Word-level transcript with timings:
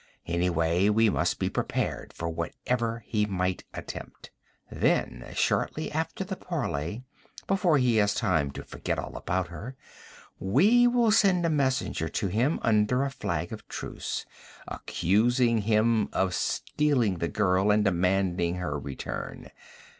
Anyway, 0.25 0.89
we 0.89 1.11
must 1.11 1.37
be 1.37 1.47
prepared 1.47 2.11
for 2.11 2.27
whatever 2.27 3.03
he 3.05 3.27
might 3.27 3.63
attempt. 3.71 4.31
'Then, 4.71 5.27
shortly 5.35 5.91
after 5.91 6.23
the 6.23 6.35
parley, 6.35 7.03
before 7.45 7.77
he 7.77 7.97
has 7.97 8.15
time 8.15 8.49
to 8.49 8.63
forget 8.63 8.97
all 8.97 9.15
about 9.15 9.49
her, 9.49 9.75
we 10.39 10.87
will 10.87 11.11
send 11.11 11.45
a 11.45 11.51
messenger 11.51 12.09
to 12.09 12.25
him, 12.29 12.57
under 12.63 13.03
a 13.03 13.11
flag 13.11 13.53
of 13.53 13.67
truce, 13.67 14.25
accusing 14.67 15.59
him 15.59 16.09
of 16.13 16.33
stealing 16.33 17.19
the 17.19 17.27
girl, 17.27 17.69
and 17.69 17.85
demanding 17.85 18.55
her 18.55 18.79
return. 18.79 19.51